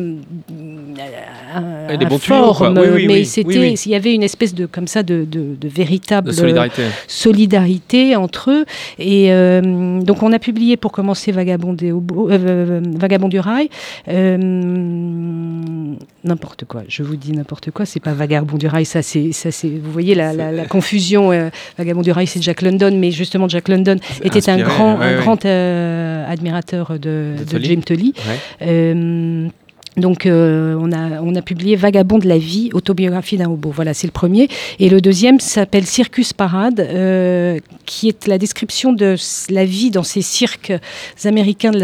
[1.97, 2.75] des bons forme,
[3.07, 6.83] mais c'était, il y avait une espèce de comme ça de, de, véritable solidarité.
[7.09, 8.17] solidarité.
[8.17, 8.65] entre eux.
[8.99, 13.69] Et euh, donc on a publié pour commencer Vagabond, des euh, euh, Vagabond du rail.
[16.25, 16.83] n'importe quoi.
[16.89, 17.87] Je vous dis n'importe quoi.
[17.87, 18.85] C'est pas Vagabond du rail.
[18.85, 19.69] Ça c'est ça c'est.
[19.69, 21.31] Vous voyez la, la, confusion.
[21.79, 25.45] Vagabond du rail, c'est Jack London, mais justement Jack London était un grand un grand
[25.45, 28.15] admirateur de, de, James Tully.
[29.97, 33.71] Donc euh, on, a, on a publié Vagabond de la vie, autobiographie d'un hobo.
[33.71, 34.49] Voilà, c'est le premier.
[34.79, 39.17] Et le deuxième s'appelle Circus Parade, euh, qui est la description de
[39.49, 40.73] la vie dans ces cirques
[41.25, 41.79] américains de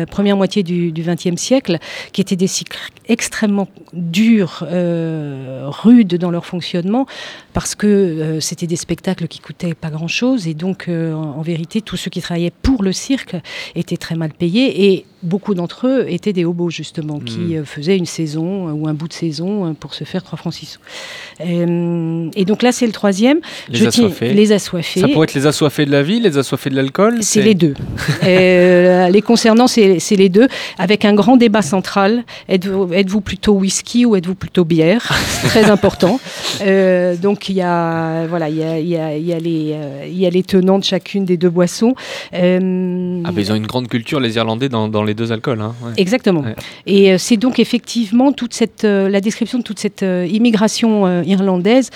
[0.00, 1.78] la, première moitié du XXe siècle,
[2.12, 7.06] qui étaient des cirques extrêmement durs, euh, rudes dans leur fonctionnement,
[7.52, 10.48] parce que c'était des spectacles qui coûtaient pas grand-chose.
[10.48, 13.36] Et donc, en, en, vérité, tous ceux qui travaillaient pour le cirque
[13.76, 14.92] étaient très mal payés.
[14.92, 17.51] Et beaucoup d'entre eux étaient des hobos, justement, qui hmm.
[17.56, 20.38] Euh, faisaient une saison euh, ou un bout de saison euh, pour se faire 3
[20.38, 20.78] francs 6
[21.44, 23.40] et donc là, c'est le troisième.
[23.68, 24.32] Les Je assoiffés.
[24.32, 25.00] les assoiffés.
[25.00, 27.74] Ça pourrait être les assoiffés de la vie, les assoiffés de l'alcool C'est les deux.
[28.22, 30.46] les concernant, c'est les deux,
[30.78, 32.24] avec un grand débat central.
[32.48, 35.10] Êtes-vous êtes plutôt whisky ou êtes-vous plutôt bière?
[35.44, 36.20] Très important.
[37.20, 39.76] donc il y a, voilà, il y a, y, a, y, a les,
[40.10, 41.94] y a les tenants de chacune des deux boissons.
[42.32, 45.60] ah, mais ils ont une grande culture, les Irlandais, dans, dans les deux alcools.
[45.60, 46.44] Hein, Exactement.
[46.86, 51.22] Et euh, c'est donc effectivement toute cette, euh, la description de toute cette euh, immigration
[51.22, 51.90] irlandaise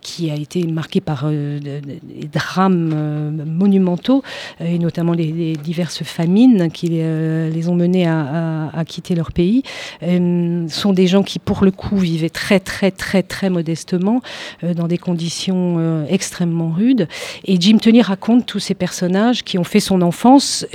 [0.00, 4.22] qui a été marquée par des drames monumentaux,
[4.60, 9.62] et notamment les, diverses famines qui les ont menés à, quitter leur pays,
[10.00, 14.20] sont des gens qui, pour le coup, vivaient très, très, très, très modestement,
[14.62, 17.08] dans des conditions extrêmement rudes.
[17.44, 20.66] Et Jim Tony raconte tous ces personnages qui ont fait son enfance,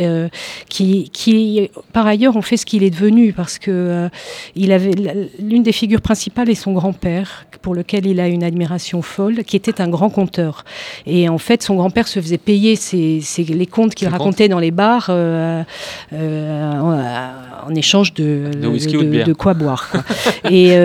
[0.70, 3.05] qui, par ailleurs ont fait ce qu'il est devenu
[3.36, 4.10] parce que euh,
[4.56, 4.92] il avait
[5.40, 9.56] l'une des figures principales est son grand-père pour lequel il a une admiration folle, qui
[9.56, 10.66] était un grand conteur.
[11.06, 12.78] Et en fait, son grand-père se faisait payer
[13.50, 15.64] les contes qu'il racontait dans les bars euh,
[16.14, 16.72] euh,
[17.66, 19.92] en, échange de, de, quoi boire.
[20.50, 20.76] et,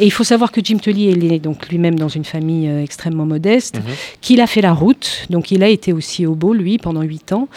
[0.00, 3.94] il faut savoir que Jim Tully est donc lui-même dans une famille extrêmement modeste, mhm.
[4.20, 7.32] qu'il a fait la route, donc il a été aussi au beau lui pendant huit
[7.32, 7.48] ans,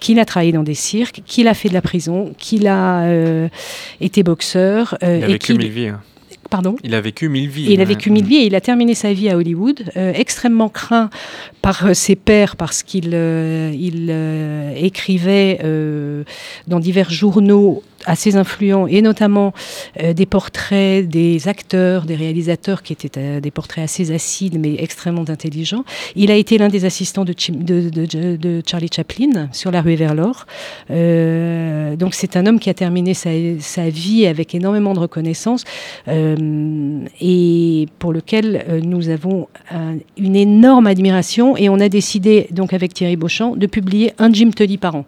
[0.00, 3.48] qu'il a travaillé dans des cirques, qu'il a fait de la prison, qu'il a euh,
[4.00, 4.96] été boxeur.
[5.02, 5.88] Euh, il a vécu mille vies.
[5.88, 6.00] Hein.
[6.50, 7.72] Pardon il a vécu mille vies.
[7.72, 10.68] il a vécu mille vies et il a terminé sa vie à Hollywood, euh, extrêmement
[10.68, 11.08] craint
[11.62, 14.14] par ses pairs parce qu'il il,
[14.76, 15.60] écrivait
[16.68, 19.52] dans divers journaux assez influents, et notamment
[20.00, 24.76] euh, des portraits des acteurs, des réalisateurs qui étaient euh, des portraits assez acides mais
[24.78, 25.84] extrêmement intelligents.
[26.16, 27.34] Il a été l'un des assistants de,
[28.66, 30.46] Charlie Chaplin sur La rue vers l'or.
[30.90, 35.64] Euh, donc c'est un homme qui a terminé sa, sa vie avec énormément de reconnaissance
[36.08, 39.48] et pour lequel nous avons
[40.16, 44.50] une énorme admiration et on a décidé donc avec Thierry Beauchamp de publier un Jim
[44.54, 45.04] Tully par an.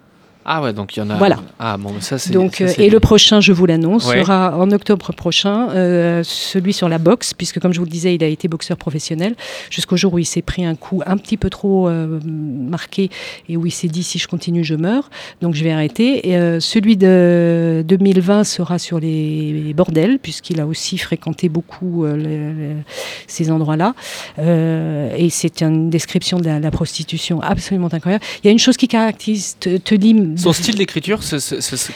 [0.46, 1.14] Ah ouais, donc il y en a.
[1.16, 1.38] Voilà.
[1.58, 2.32] Ah bon, ça c'est.
[2.32, 4.20] Donc, ça, euh, et le prochain, je vous l'annonce, Ouais.
[4.20, 8.14] sera en octobre prochain, euh, celui sur la boxe, puisque comme je vous le disais,
[8.14, 9.34] il a été boxeur professionnel
[9.70, 13.08] jusqu'au jour où il s'est pris un coup un petit peu trop euh, marqué
[13.48, 15.08] et où il s'est dit si je continue, je meurs.
[15.40, 16.28] Donc je vais arrêter.
[16.28, 22.04] Et, euh, celui de 2020 sera sur les bordels, puisqu'il a aussi fréquenté beaucoup
[23.26, 23.94] ces endroits-là.
[24.38, 28.24] Et c'est une description de la, la prostitution absolument incroyable.
[28.42, 30.33] Il y a une chose qui caractérise Te- Telim.
[30.36, 31.20] Son style d'écriture,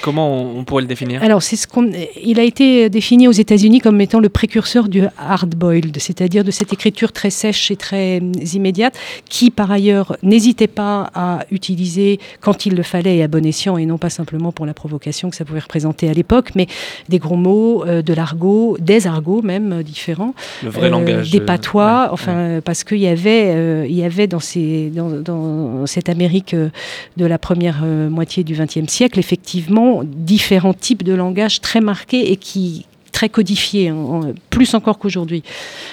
[0.02, 1.90] comment on, on pourrait le définir Alors, c'est ce qu'on,
[2.22, 6.72] il a été défini aux États-Unis comme étant le précurseur du hard-boiled, c'est-à-dire de cette
[6.72, 8.98] écriture très sèche et très euh, immédiate,
[9.28, 13.76] qui par ailleurs n'hésitait pas à utiliser quand il le fallait et à bon escient,
[13.78, 16.66] et non pas simplement pour la provocation que ça pouvait représenter à l'époque, mais
[17.08, 21.30] des gros mots, euh, de l'argot, des argots même euh, différents, Le vrai langage.
[21.30, 22.60] des patois, ouais, enfin ouais.
[22.60, 26.54] parce qu'il y avait, il y avait dans, ces, dans, dans cette Amérique
[27.16, 32.30] de la première euh, moitié du XXe siècle, effectivement, différents types de langage très marqués
[32.30, 35.42] et qui très codifiés, hein, plus encore qu'aujourd'hui.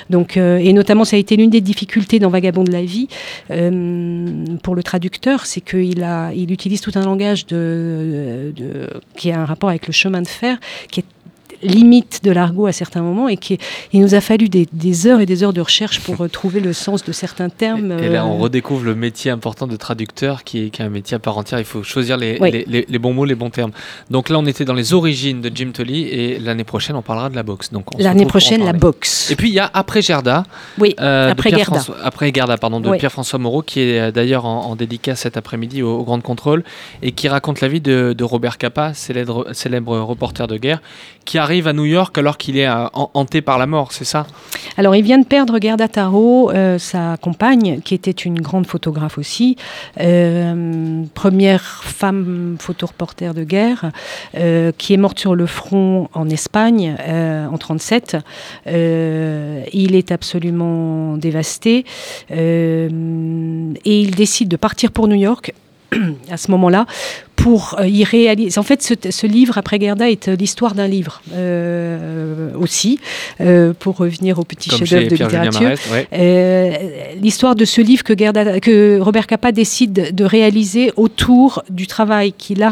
[0.10, 3.08] Donc, euh, et notamment, ça a été l'une des difficultés dans Vagabond de la vie
[3.52, 9.32] euh, pour le traducteur, c'est qu'il a, il utilise tout un langage de, de- qui
[9.32, 10.58] a un rapport avec le chemin de fer,
[10.91, 11.06] qui est
[11.65, 13.58] limite de l'argot à certains moments et qui
[13.93, 16.60] il nous a fallu des, des heures et des heures de recherche pour euh, trouver
[16.60, 17.91] le sens de certains termes.
[17.99, 20.89] Et là, on euh, redécouvre le métier important de traducteur qui est, qui est un
[20.89, 21.60] métier à part entière.
[21.60, 22.51] Il faut choisir les, Oui.
[22.51, 23.71] les, les- les bons mots, les bons termes.
[24.10, 27.30] Donc là, on était dans les origines de Jim Tully et l'année prochaine, on parlera
[27.30, 27.71] de la boxe.
[27.71, 29.32] Donc L'année prochaine, la boxe.
[29.32, 30.43] Et puis il y a après Gerda,
[30.78, 31.82] oui, euh, Après Gerda.
[32.04, 32.97] Après Gerda, pardon, de Oui.
[32.97, 36.63] Pierre-François Moreau, qui est d'ailleurs en, en dédicace cet après-midi au, au Grand Contrôle
[37.01, 40.82] et qui raconte la vie de, de Robert Capa, célèbre, célèbre reporter de guerre,
[41.25, 44.06] qui arrive à New York alors qu'il est euh, han- hanté par la mort, c'est
[44.06, 44.28] ça?
[44.78, 49.18] Alors, il vient de perdre Gerda Taro, euh, sa compagne, qui était une grande photographe
[49.18, 49.56] aussi,
[50.02, 53.91] euh, première femme photoreporter de guerre,
[54.38, 56.96] euh, qui est morte sur le front en Espagne
[57.52, 58.18] en 37.
[58.68, 61.86] Euh, il est absolument dévasté
[62.30, 62.89] et
[63.86, 65.54] il décide de partir pour New York.
[66.32, 66.86] à ce moment-là,
[67.45, 68.58] pour euh, y réaliser.
[68.58, 72.99] En fait, ce, ce livre, après Gerda, est euh, l'histoire d'un livre euh, aussi,
[73.39, 75.77] euh, pour revenir au petit chef-d'œuvre de littérature.
[75.91, 76.08] Ouais.
[76.12, 76.73] Euh,
[77.21, 82.34] L'histoire de ce livre que, Gerda, que Robert Capa décide de réaliser autour du travail
[82.34, 82.71] qu'il a,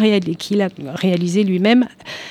[0.95, 1.85] réalisé lui-même,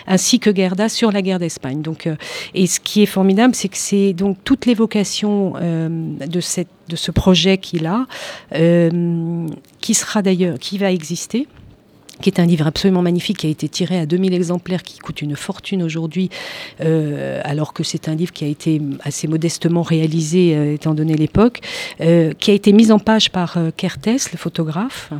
[0.09, 1.81] ainsi que Gerda sur la guerre d'Espagne.
[1.81, 2.09] Donc,
[2.57, 7.13] et ce qui est formidable, c'est que c'est donc toute l'évocation de, cette, de ce
[7.13, 8.07] projet qu'il a,
[9.81, 11.47] qui sera d'ailleurs, qui va exister
[12.23, 15.21] qui est un livre absolument magnifique, qui a été tiré à 2000 exemplaires, qui coûte
[15.21, 16.31] une fortune aujourd'hui,
[16.81, 21.15] euh, alors que c'est un livre qui a été assez modestement réalisé, euh, étant donné
[21.15, 21.61] l'époque,
[22.01, 25.11] euh, qui a été mis en page par Kertész, le photographe,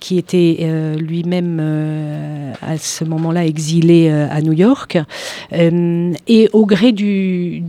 [0.00, 0.68] qui était
[0.98, 1.60] lui-même
[2.60, 4.98] à ce moment-là exilé à New York.
[5.52, 7.62] Et au gré du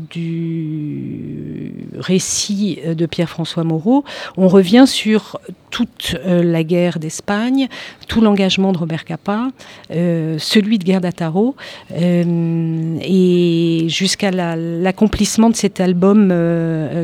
[1.97, 4.03] récit de Pierre-François Moreau,
[4.37, 5.39] on revient sur
[5.79, 7.69] toute euh, la guerre d'Espagne,
[8.09, 9.47] tout l'engagement de Robert Capa,
[9.91, 11.55] euh, celui de Gerda Taro,
[11.93, 16.33] euh, et jusqu'à la- l'accomplissement de cet album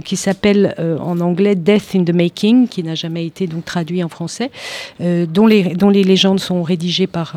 [0.03, 4.09] qui s'appelle en anglais Death in the Making, qui n'a jamais été donc traduit en
[4.09, 4.51] français,
[4.99, 7.35] dont, les, dont les légendes sont rédigées par,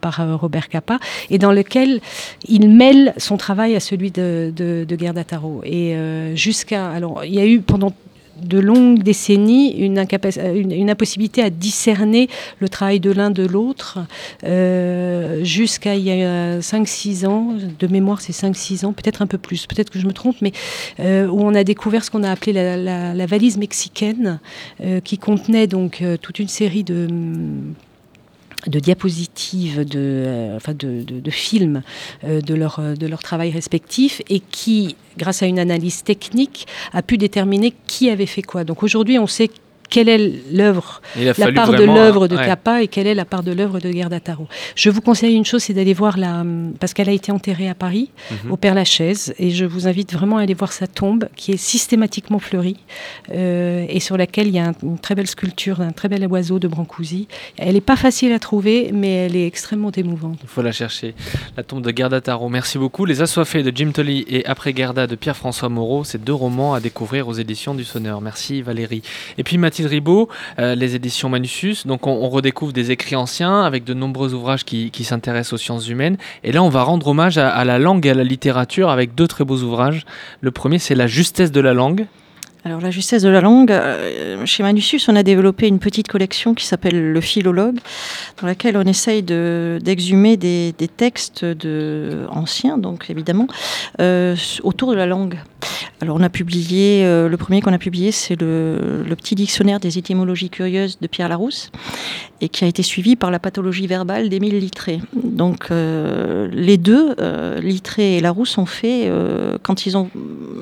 [0.00, 0.98] par Robert Capa,
[1.30, 2.00] et dans lequel
[2.48, 5.62] il mêle son travail à celui de, de, de Gerda Taro.
[5.64, 5.94] Et
[6.34, 6.90] jusqu'à.
[6.90, 7.92] Alors, il y a eu pendant
[8.46, 12.28] de longues décennies euh, une, une impossibilité à discerner
[12.60, 14.00] le travail de l'un de l'autre
[14.44, 19.38] euh, jusqu'à il y a 5-6 ans, de mémoire c'est 5-6 ans, peut-être un peu
[19.38, 20.52] plus, peut-être que je me trompe, mais
[21.00, 24.40] euh, où on a découvert ce qu'on a appelé la, valise mexicaine
[25.04, 27.06] qui contenait donc toute une série de
[28.66, 31.82] de diapositives, de, euh, enfin de, de- films
[32.24, 36.66] euh, de, leur, euh, de leur travail respectif et qui, grâce à une analyse technique,
[36.92, 38.64] a pu déterminer qui avait fait quoi.
[38.64, 39.50] Donc aujourd'hui, on sait
[39.92, 42.46] quelle est l'œuvre la part de l'œuvre de ouais.
[42.46, 44.48] Capa et quelle est la part de l'œuvre de Gerda Taro.
[44.74, 46.44] Je vous conseille une chose, c'est d'aller voir la,
[46.80, 48.10] parce qu'elle a été enterrée à Paris,
[48.44, 48.52] Mhm.
[48.52, 51.56] au Père Lachaise, et je vous invite vraiment à aller voir sa tombe, qui est
[51.58, 52.78] systématiquement fleurie
[53.30, 56.26] euh, et sur laquelle il y a un- une très belle sculpture d'un très bel
[56.26, 57.28] oiseau de Brancusi.
[57.58, 60.38] Elle n'est pas facile à trouver, mais elle est extrêmement émouvante.
[60.42, 61.14] Il faut la chercher.
[61.56, 62.48] La tombe de Gerda Taro.
[62.48, 63.04] Merci beaucoup.
[63.04, 66.80] Les Assoiffés de Jim Tully et Après Gerda de Pierre-François Moreau, c'est deux romans à
[66.80, 68.20] découvrir aux éditions du Sonneur.
[68.20, 69.02] Merci Valérie.
[69.38, 71.86] Et puis Mathilde Ribaud, euh, les éditions Manusus.
[71.86, 75.88] Donc on, redécouvre des écrits anciens avec de nombreux ouvrages qui, qui s'intéressent aux sciences
[75.88, 76.16] humaines.
[76.44, 79.14] Et là, on va rendre hommage à, à la langue et à la littérature avec
[79.14, 80.04] deux très beaux ouvrages.
[80.40, 82.06] Le premier, c'est La justesse de la langue.
[82.64, 86.54] Alors la justesse de la langue, euh, chez Manusius, on a développé une petite collection
[86.54, 87.78] qui s'appelle le philologue,
[88.40, 91.44] dans laquelle on essaye de- d'exhumer des, textes
[92.28, 93.48] anciens, donc évidemment,
[94.00, 95.38] euh, autour de la langue.
[96.00, 99.98] Alors on a publié, euh, le premier qu'on a publié, c'est le, petit dictionnaire des
[99.98, 101.72] étymologies curieuses de Pierre Larousse,
[102.40, 105.00] et qui a été suivi par la pathologie verbale d'Émile Littré.
[105.14, 107.14] Donc les deux,
[107.60, 109.10] Littré et Larousse, ont fait,
[109.62, 110.10] quand ils ont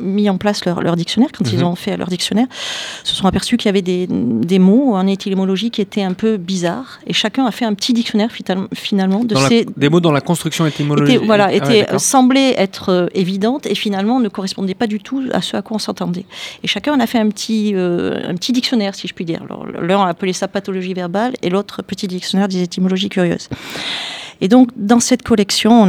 [0.01, 1.65] mis en place leur, leur dictionnaire, quand ils Mhm.
[1.67, 2.47] ont fait leur dictionnaire,
[3.05, 6.37] se sont aperçus qu'il y avait des, des mots en étymologie qui étaient un peu
[6.37, 8.31] bizarres, et chacun a fait un petit dictionnaire
[8.75, 11.17] finalement de Dans la- ces des mots dans la construction étymologique.
[11.17, 12.01] était, voilà, Ah ouais, était, d'accord.
[12.01, 15.77] semblait être euh, évidente et finalement ne correspondait pas du tout à ce à quoi
[15.77, 16.25] on s'entendait.
[16.63, 19.43] Et chacun en a fait un petit, euh, un petit dictionnaire, si je puis dire.
[19.81, 23.49] L'un a appelé ça pathologie verbale et l'autre petit dictionnaire des étymologies curieuses.
[24.41, 25.89] Et donc, dans cette collection,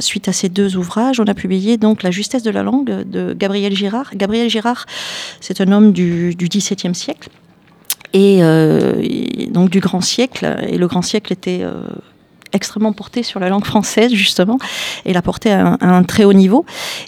[0.00, 3.34] suite à ces deux ouvrages, on a publié donc La justesse de la langue de
[3.34, 4.10] Gabriel Girard.
[4.14, 4.86] Gabriel Girard,
[5.40, 7.28] c'est un homme du, XVIIe siècle.
[8.12, 9.02] Et euh,
[9.50, 11.82] donc du grand siècle, et le grand siècle était euh,
[12.52, 14.58] extrêmement porté sur la langue française, justement,
[15.04, 16.64] et l'a porté à un, très haut niveau.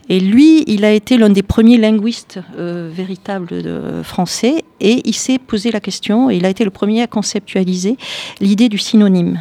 [0.09, 3.63] Et lui, il a été l'un des premiers linguistes euh, véritables
[4.03, 7.97] français, et il s'est posé la question, et il a été le premier à conceptualiser
[8.41, 9.41] l'idée du synonyme.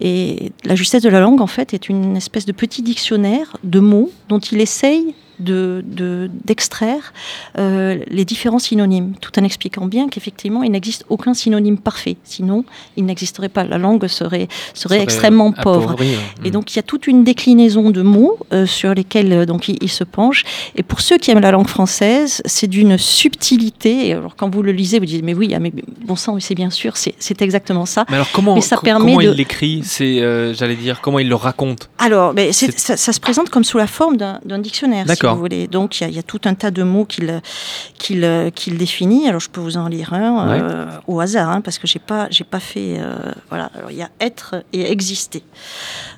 [0.00, 3.80] Et la justesse de la langue, en fait, est une espèce de petit dictionnaire de
[3.80, 7.12] mots dont il essaye de- de- d'extraire
[7.58, 12.16] euh, les différents synonymes, tout en expliquant bien qu'effectivement, il n'existe aucun synonyme parfait.
[12.24, 12.64] Sinon,
[12.96, 13.64] il n'existerait pas.
[13.64, 15.96] La langue serait, serait, Serait extrêmement pauvre.
[16.44, 19.68] Et donc, il y a toute une déclinaison de mots euh, sur lesquels euh, donc,
[19.68, 20.44] il, il se penche.
[20.76, 24.08] Et pour ceux qui aiment la langue française, c'est d'une subtilité.
[24.08, 25.72] Et Alors, quand vous le lisez, vous dites, mais oui, ah, mais
[26.06, 28.04] bon sang, c'est bien sûr, c'est exactement ça.
[28.08, 31.18] Mais alors comment, Mais ça permet comment de- il l'écrit C'est, euh, j'allais dire, comment
[31.18, 31.90] il le raconte?
[31.98, 35.34] Alors, mais ça, ça se présente comme sous la forme d'un d'un dictionnaire, si D'accord.
[35.36, 35.66] vous voulez.
[35.66, 39.28] Donc, il y, a- il y a tout un tas de mots qu'il définit.
[39.28, 42.26] Alors, je peux vous en lire un euh, au hasard, hein, parce que j'ai pas
[42.30, 42.96] j'ai pas fait.
[42.98, 43.16] euh,
[43.48, 43.70] voilà.
[43.74, 45.42] Alors, il y a être et exister.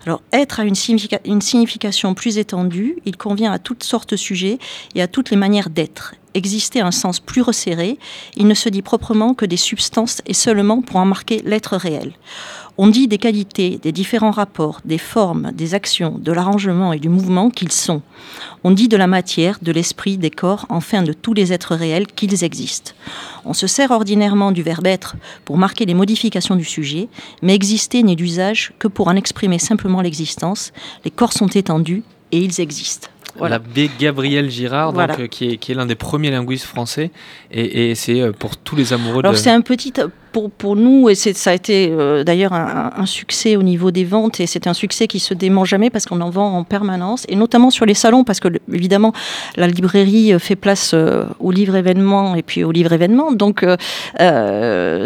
[0.07, 2.97] Alors, être a une, significa- une signification plus étendue.
[3.05, 4.59] Il convient à toutes sortes de sujets
[4.95, 6.15] et à toutes les manières d'être.
[6.35, 7.99] Exister a un sens plus resserré.
[8.37, 12.13] Il ne se dit proprement que des substances et seulement pour en marquer l'être réel.
[12.83, 17.11] On dit des qualités, des différents rapports, des formes, des actions, de l'arrangement et du
[17.11, 18.01] mouvement qu'ils sont.
[18.65, 22.07] On dit de la matière, de l'esprit, des corps, enfin de tous les êtres réels
[22.07, 22.93] qu'ils existent.
[23.45, 27.09] On se sert ordinairement du verbe être pour marquer les modifications du sujet,
[27.43, 30.73] mais exister n'est d'usage que pour en exprimer simplement l'existence.
[31.05, 33.09] Les corps sont étendus et ils existent.
[33.37, 33.59] Voilà.
[33.59, 35.21] L'abbé Gabriel Girard, donc, Voilà.
[35.21, 37.11] euh, qui est, qui est l'un des premiers linguistes français,
[37.53, 39.37] et, et c'est euh, pour tous les amoureux Alors de...
[39.37, 39.93] c'est un petit
[40.33, 44.05] pour, pour nous et ça a été euh, d'ailleurs un, un succès au niveau des
[44.05, 47.25] ventes et c'est un succès qui se dément jamais parce qu'on en vend en permanence
[47.29, 49.13] et notamment sur les salons parce que évidemment
[49.57, 53.65] la librairie euh, fait place euh, aux livres événements et puis aux livres événements donc
[53.65, 53.77] euh,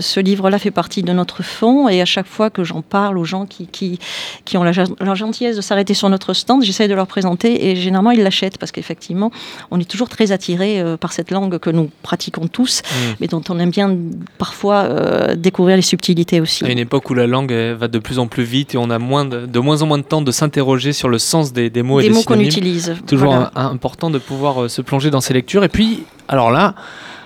[0.00, 3.18] ce livre là fait partie de notre fonds et à chaque fois que j'en parle
[3.18, 3.98] aux gens qui, qui,
[4.44, 7.70] qui ont la, gen- la gentillesse de s'arrêter sur notre stand j'essaie de leur présenter
[7.70, 9.30] et généralement ils l'achètent parce qu'effectivement
[9.70, 13.14] on est toujours très attiré par cette langue que nous pratiquons tous Mm.
[13.20, 13.96] mais dont on aime bien
[14.38, 14.84] parfois
[15.14, 16.64] euh, découvrir les subtilités aussi.
[16.64, 18.90] À une époque où la langue euh, va de plus en plus vite et on
[18.90, 21.70] a moins de, de moins en moins de temps de s'interroger sur le sens des,
[21.70, 22.94] des mots et Des des mots qu'on utilise.
[23.06, 23.50] Toujours Voilà.
[23.54, 25.64] un- un- important de pouvoir euh, se plonger dans ces lectures.
[25.64, 26.74] Et puis, alors là,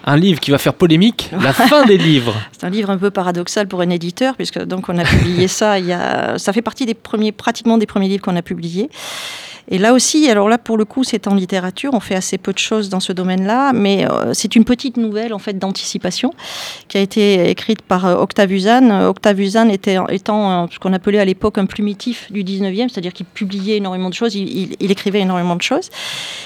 [0.05, 2.35] un livre qui va faire polémique, la fin des livres.
[2.53, 5.79] C'est un livre un peu paradoxal pour un éditeur, puisque donc on a publié ça
[5.79, 8.89] il y a, ça fait partie des premiers, pratiquement des premiers livres qu'on a publiés.
[9.71, 12.53] Et là aussi, alors là pour le coup, c'est en littérature, on fait assez peu
[12.53, 16.33] de choses dans ce domaine-là, mais euh, c'est une petite nouvelle en fait d'anticipation
[16.89, 18.91] qui a été écrite par euh, Octave Usanne.
[18.91, 23.13] Euh, Octave Usanne était, étant ce qu'on appelait à l'époque un plumitif du 19e, c'est-à-dire
[23.13, 25.91] qu'il publiait énormément de choses, il, écrivait énormément de choses.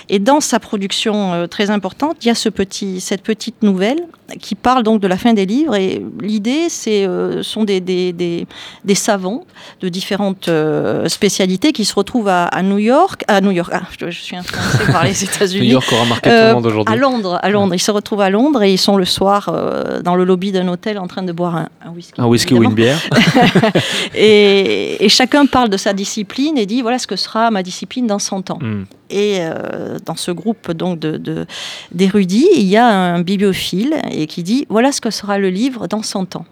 [0.08, 4.00] Et dans sa production très importante, il y a cette petite nouvelle
[4.40, 5.74] qui parle donc de la fin des livres.
[5.74, 8.46] Et l'idée, c'est euh, sont des, des, des,
[8.84, 9.44] des savants
[9.80, 13.70] de différentes euh, spécialités qui se retrouvent à, à New York, à New York.
[13.74, 15.68] Ah, je, je suis influencée par les New États-Unis.
[15.68, 16.94] York aura marqué tout Euh, le monde aujourd'hui.
[16.94, 17.74] À Londres, à Londres.
[17.74, 20.68] Ils se retrouvent à Londres et ils sont le soir euh, dans le lobby d'un
[20.68, 22.20] hôtel en train de boire un, un whisky.
[22.20, 23.00] Un whisky ou une bière.
[24.14, 28.06] Et, et chacun parle de sa discipline et dit voilà ce que sera ma discipline
[28.06, 28.58] dans 100 ans.
[28.60, 28.84] Mm.
[29.10, 31.46] Et euh, dans ce groupe donc de, de-
[31.92, 35.86] d'érudits, il y a un bibliophile et qui dit voilà ce que sera le livre
[35.86, 36.46] dans 100 ans.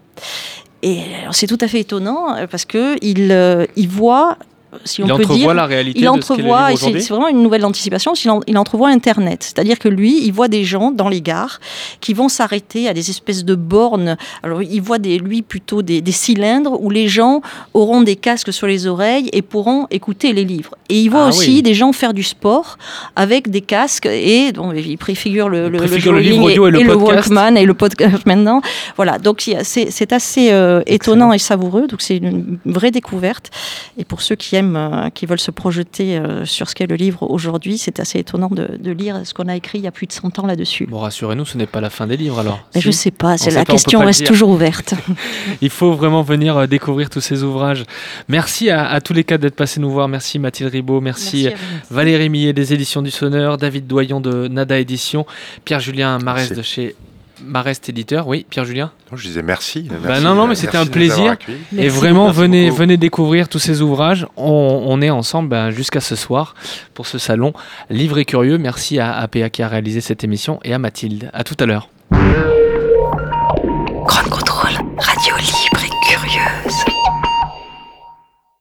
[0.82, 1.02] Et
[1.32, 4.38] c'est tout à fait étonnant euh, parce que il, euh, il voit
[4.84, 7.42] si Il peut entrevoit dire, la réalité il ce le entrevoit, et c'est vraiment une
[7.42, 9.42] nouvelle anticipation, il, en- il entrevoit Internet.
[9.42, 11.58] C'est-à-dire que lui, il voit des gens dans les gares
[12.00, 14.16] qui vont s'arrêter à des espèces de bornes.
[14.42, 17.40] Alors, il voit des, lui plutôt des, des cylindres où les gens
[17.74, 20.74] auront des casques sur les oreilles et pourront écouter les livres.
[20.88, 21.62] Et il voit Ah aussi oui.
[21.62, 22.78] des gens faire du sport
[23.16, 25.78] avec des casques et donc, il préfigure le, Il le,
[26.12, 27.30] le livre audio et le podcast.
[27.30, 28.60] Walkman et le podcast maintenant.
[28.96, 31.86] Voilà, donc c'est assez euh, étonnant et savoureux.
[31.86, 33.50] Donc c'est une vraie découverte.
[33.98, 36.96] Et pour ceux qui aiment, euh, qui veulent se projeter euh, sur ce qu'est le
[36.96, 39.90] livre aujourd'hui, c'est assez étonnant de, de lire ce qu'on a écrit il y a
[39.90, 40.86] plus de 100 ans là-dessus.
[40.86, 42.60] Bon, rassurez-nous, ce n'est pas la fin des livres alors.
[42.74, 42.86] Mais Si.
[42.86, 44.94] je sais pas, c'est la pas, question reste toujours ouverte.
[45.60, 47.84] Il faut vraiment venir euh, découvrir tous ces ouvrages.
[48.28, 50.08] Merci à, à tous les quatre d'être passés nous voir.
[50.08, 51.54] Merci Mathilde Ribaud, merci, vous.
[51.90, 55.26] Valérie Millet des éditions du Sonneur, David Doyon de Nada Édition,
[55.64, 56.54] Pierre-Julien Merci.
[56.54, 56.96] de chez
[57.44, 58.26] Marest Éditeur.
[58.28, 59.82] Oui, Pierre-Julien Non, je disais merci.
[59.82, 61.36] Bah merci, non, non, mais c'était un plaisir.
[61.76, 62.78] Et vraiment, Merci venez, beaucoup.
[62.78, 64.26] venez découvrir tous ces ouvrages.
[64.36, 66.54] On, on est ensemble ben, jusqu'à ce soir
[66.94, 67.52] pour ce salon
[67.88, 68.58] Livre et Curieux.
[68.58, 71.30] Merci à APA qui a réalisé cette émission et à Mathilde.
[71.32, 71.88] À tout à l'heure.